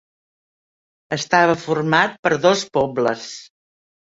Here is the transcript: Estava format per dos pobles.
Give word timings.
Estava 1.17 1.57
format 1.67 2.17
per 2.25 2.33
dos 2.47 2.65
pobles. 2.79 3.29